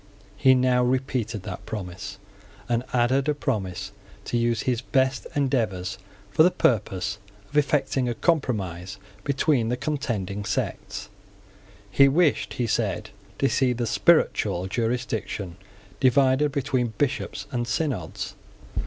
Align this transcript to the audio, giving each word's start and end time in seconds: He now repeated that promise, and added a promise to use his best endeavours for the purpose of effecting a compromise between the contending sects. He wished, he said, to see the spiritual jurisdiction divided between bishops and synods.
He 0.35 0.55
now 0.55 0.83
repeated 0.83 1.43
that 1.43 1.67
promise, 1.67 2.17
and 2.67 2.83
added 2.91 3.29
a 3.29 3.35
promise 3.35 3.91
to 4.25 4.35
use 4.35 4.63
his 4.63 4.81
best 4.81 5.27
endeavours 5.35 5.99
for 6.31 6.41
the 6.41 6.49
purpose 6.49 7.19
of 7.51 7.55
effecting 7.55 8.09
a 8.09 8.15
compromise 8.15 8.97
between 9.23 9.69
the 9.69 9.77
contending 9.77 10.43
sects. 10.43 11.09
He 11.91 12.07
wished, 12.07 12.53
he 12.55 12.65
said, 12.65 13.11
to 13.37 13.47
see 13.47 13.73
the 13.73 13.85
spiritual 13.85 14.65
jurisdiction 14.65 15.57
divided 15.99 16.51
between 16.51 16.95
bishops 16.97 17.45
and 17.51 17.67
synods. 17.67 18.33